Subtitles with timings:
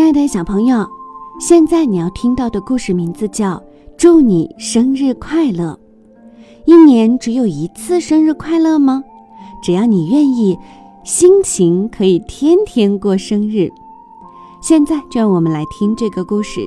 [0.00, 0.88] 亲爱的小朋友，
[1.38, 3.56] 现在你要听到的故事名字叫
[3.98, 5.78] 《祝你生日快乐》。
[6.64, 9.04] 一年只有一次生日快乐吗？
[9.62, 10.58] 只要你愿意，
[11.04, 13.70] 心情可以天天过生日。
[14.62, 16.62] 现在就让我们来听这个故事。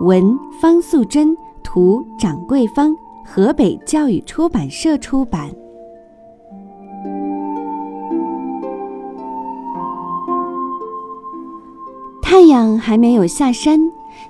[0.00, 5.50] 文方素珍，图掌柜方，河北教育出版社出版。
[12.36, 13.80] 太阳还没有下山，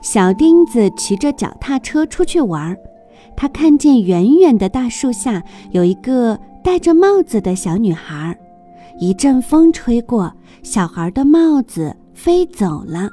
[0.00, 2.76] 小钉子骑着脚踏车出去玩儿。
[3.36, 5.42] 他看见远远的大树下
[5.72, 8.38] 有一个戴着帽子的小女孩。
[9.00, 13.10] 一阵风吹过，小孩的帽子飞走了。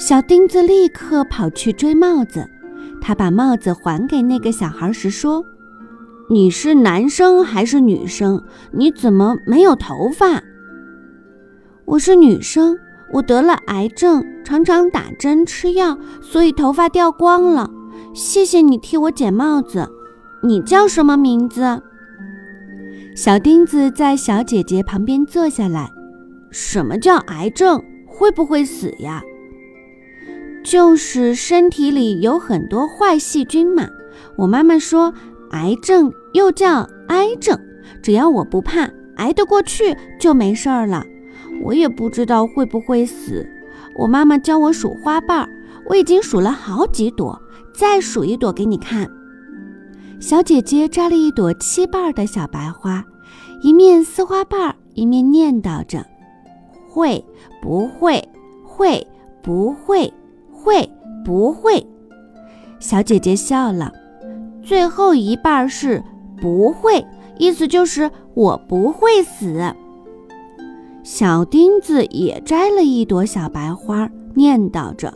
[0.00, 2.44] 小钉子立刻跑去追帽子。
[3.00, 5.44] 他把帽子还给那个小孩时说
[6.28, 8.42] ：“你是男生还是女生？
[8.72, 10.42] 你怎么没有头发
[11.86, 12.76] ？”“我是女生。”
[13.12, 17.70] 我得了癌症，常常打针吃药，所以头发掉光了。
[18.14, 19.88] 谢谢你替我剪帽子。
[20.42, 21.82] 你叫什么名字？
[23.14, 25.90] 小钉子在小姐姐旁边坐下来。
[26.50, 27.82] 什么叫癌症？
[28.06, 29.22] 会不会死呀？
[30.64, 33.88] 就是身体里有很多坏细菌嘛。
[34.36, 35.12] 我妈妈说，
[35.50, 37.58] 癌症又叫癌症，
[38.02, 41.04] 只要我不怕，挨得过去就没事儿了。
[41.62, 43.48] 我也不知道会不会死。
[43.98, 45.48] 我妈妈教我数花瓣，
[45.88, 47.40] 我已经数了好几朵，
[47.74, 49.08] 再数一朵给你看。
[50.20, 53.04] 小姐姐摘了一朵七瓣的小白花，
[53.62, 56.06] 一面撕花瓣，一面念叨着
[56.88, 57.24] ：“会
[57.60, 58.22] 不会？
[58.64, 59.06] 会
[59.42, 60.12] 不会？
[60.52, 60.88] 会
[61.24, 61.86] 不会？”
[62.78, 63.92] 小姐姐笑了。
[64.62, 66.02] 最后一瓣是
[66.40, 67.04] 不会，
[67.36, 69.74] 意思就是我不会死。
[71.02, 75.12] 小钉子也摘了一朵小白花，念叨着：“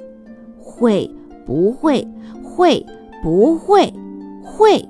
[0.59, 1.09] 会
[1.47, 2.07] 不会？
[2.43, 2.85] 会
[3.23, 3.93] 不会？
[4.45, 4.89] 会。”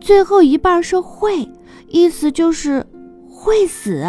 [0.00, 1.48] 最后一半是“会”，
[1.90, 2.86] 意思就是
[3.28, 4.04] 会死。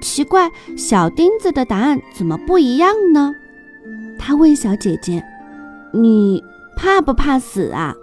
[0.00, 3.34] 奇怪，小钉子的答案怎么不一样呢？
[4.16, 5.22] 他问小姐姐
[5.92, 6.40] ：“你
[6.76, 7.94] 怕不怕死啊？”“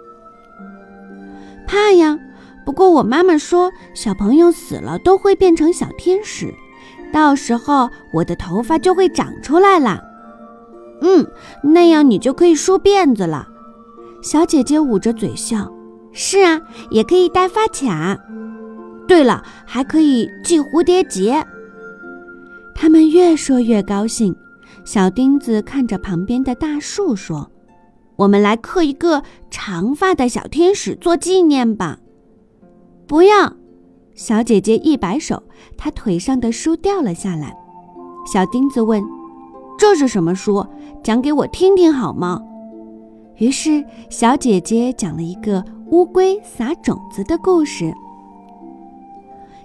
[1.66, 2.20] 怕呀，
[2.66, 6.54] 不过我妈妈说，小朋友死了都会变成小天使。”
[7.12, 10.04] 到时候我的头发就会长出来了，
[11.02, 11.26] 嗯，
[11.64, 13.48] 那样你就可以梳辫子了。
[14.22, 15.72] 小姐姐捂着嘴笑。
[16.20, 16.60] 是啊，
[16.90, 18.18] 也可以戴发卡。
[19.08, 21.46] 对了，还可以系蝴蝶结。
[22.74, 24.36] 他们越说越高兴。
[24.84, 27.52] 小钉子看着旁边的大树说
[28.18, 32.00] ：“我们来刻一个长发的小天使做纪念吧。”
[33.06, 33.54] 不要。
[34.18, 35.44] 小姐姐一摆手，
[35.78, 37.56] 她腿上的书掉了下来。
[38.26, 39.02] 小钉子问
[39.78, 40.66] ：“这是什么书？
[41.04, 42.42] 讲给我听听好吗？”
[43.38, 47.94] 于是小姐姐讲了一个乌龟撒种子的故事。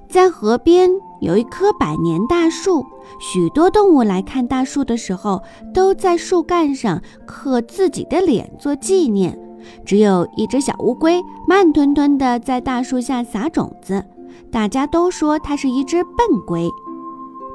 [0.07, 0.91] 在河边
[1.23, 2.85] 有一棵百年大树，
[3.19, 5.43] 许多动物来看大树的时候，
[5.73, 9.39] 都在树干上刻自己的脸做纪念。
[9.87, 14.05] 只有一只小乌龟慢吞吞地在大树下撒种子。
[14.51, 16.15] 大家都说它是一只笨
[16.47, 16.69] 龟。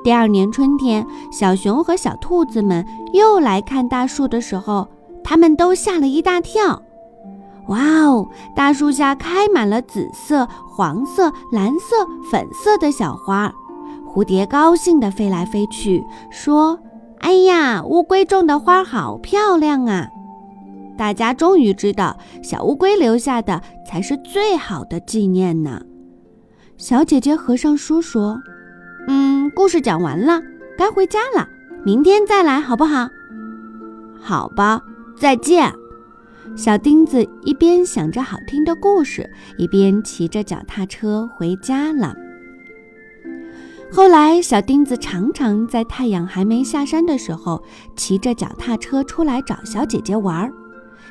[0.04, 4.88] 第二年春天，小熊和小兔子们又来看大树的时候，
[5.24, 6.82] 他们都吓了一大跳。
[7.68, 8.30] 哇哦！
[8.56, 13.54] 大树下开满了紫色、黄色、蓝色、粉色的小花，
[14.08, 16.02] 蝴蝶高兴地飞来飞去，
[16.32, 16.80] 说
[17.20, 20.08] ：“哎呀，乌龟种的花好漂亮啊！”
[20.98, 25.82] 大家终于知道，小乌龟留下的才是最好的纪念呢。
[26.78, 28.40] 小姐姐合上书说
[29.10, 30.40] ：“嗯，故事讲完了，
[30.78, 31.50] 该回家了。
[31.84, 33.10] 明天再来，好不好
[34.22, 34.84] ？”“好吧，
[35.18, 35.74] 再见。”
[36.56, 39.28] 小钉子一边想着好听的故事，
[39.58, 42.16] 一边骑着脚踏车回家了。
[43.92, 47.64] 后来，小钉子常常在太阳还没下山的时候，
[47.96, 50.52] 骑着脚踏车出来找小姐姐玩。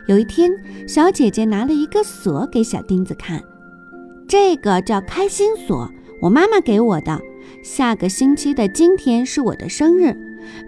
[0.07, 0.53] 有一天，
[0.87, 3.43] 小姐姐拿了一个锁给小钉子看。
[4.29, 5.89] 这个叫开心锁，
[6.21, 7.21] 我妈妈给我的。
[7.63, 10.17] 下个星期的今天是我的生日，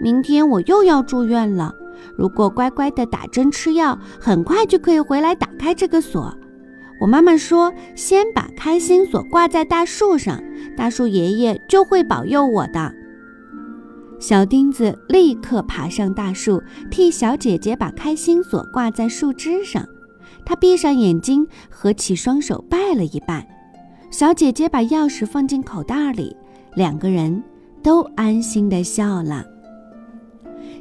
[0.00, 1.75] 明天我又要住院了。
[2.16, 6.37] 如果乖乖的打针吃药，很快就可以回来打开这个锁。
[7.00, 10.40] 我妈妈说，先把开心锁挂在大树上，
[10.76, 12.93] 大树爷爷就会保佑我的。
[14.20, 19.84] 小钉子立刻爬上大树，替小姐姐把开心锁挂在树枝上。
[20.44, 23.46] 他闭上眼睛，合起双手拜了一拜。
[24.11, 26.35] 小姐姐把钥匙放进口袋里，
[26.75, 27.43] 两个人
[27.82, 29.44] 都安心地笑了。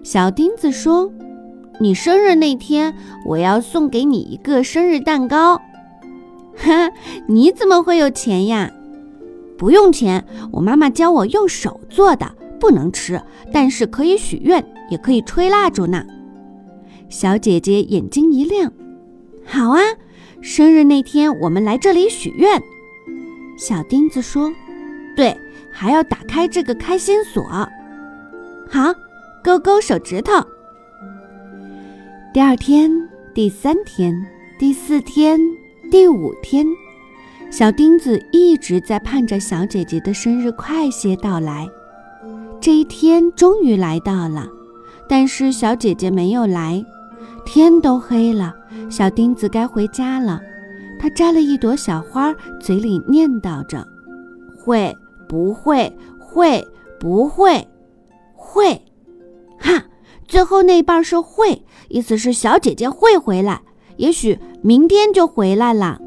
[0.04, 1.12] 小钉子说
[1.81, 2.95] ：“你生日那天，
[3.25, 5.60] 我要送给你一个生日蛋糕。”
[6.56, 6.89] 哈，
[7.27, 8.71] 你怎么会有钱呀？
[9.57, 13.21] 不用钱，我妈妈教我用手做的，不能吃，
[13.51, 16.06] 但是可以许愿，也可以吹蜡烛呢。
[17.10, 18.71] 小姐姐眼睛一亮
[19.48, 19.80] ：“好啊，
[20.42, 22.62] 生日那天我们来这里许愿。”
[23.58, 24.54] 小钉子说
[25.16, 25.36] ：“对，
[25.72, 27.44] 还要打开这个开心锁。”
[28.70, 28.94] 好，
[29.44, 30.34] 勾勾手指头。
[32.34, 32.92] 第二天，
[33.34, 34.14] 第三天，
[34.60, 35.40] 第四天，
[35.90, 36.68] 第五天，
[37.50, 41.68] 小钉子一直在盼着小姐姐的生日快些到来。
[42.60, 44.48] 这一天终于来到了，
[45.08, 46.86] 但是小姐姐没有来。
[47.48, 48.54] 天都黑了，
[48.90, 50.42] 小钉子该回家了。
[51.00, 53.88] 他摘了一朵小花，嘴里念叨着
[54.60, 54.94] ：“会
[55.30, 55.90] 不会？
[56.20, 56.62] 会
[57.00, 57.66] 不会？
[58.36, 58.82] 会！”
[59.58, 59.82] 哈，
[60.28, 63.62] 最后那一半是会，意思是小姐姐会回来，
[63.96, 66.02] 也许明天就回来了。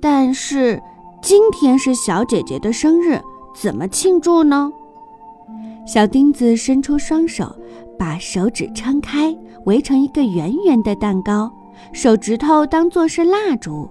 [0.00, 0.80] 但是
[1.20, 3.20] 今天是小姐姐的生日，
[3.54, 4.72] 怎么庆祝呢？
[5.84, 7.56] 小钉子伸出双手。
[8.00, 9.36] 把手指撑开，
[9.66, 11.52] 围成一个圆圆的蛋糕，
[11.92, 13.86] 手指头当做是蜡烛。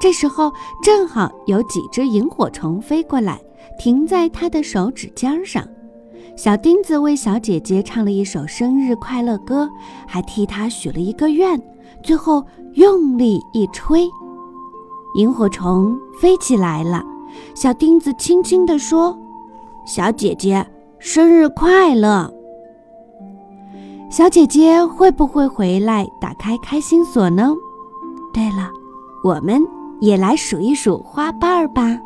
[0.00, 0.52] 这时候
[0.82, 3.40] 正好有几只萤火虫飞过来，
[3.78, 5.64] 停在他的手指尖上。
[6.36, 9.70] 小钉子为小姐姐唱了一首生日快乐歌，
[10.08, 11.62] 还替她许了一个愿。
[12.02, 12.44] 最后
[12.74, 14.08] 用力一吹，
[15.14, 17.00] 萤火虫飞起来了。
[17.54, 19.16] 小钉子轻轻地说
[19.86, 20.66] ：“小姐姐，
[20.98, 22.30] 生日快乐！”
[24.08, 27.54] 小姐姐会不会回来打开开心锁呢？
[28.32, 28.70] 对了，
[29.22, 29.60] 我们
[30.00, 31.98] 也来数一数花瓣儿吧。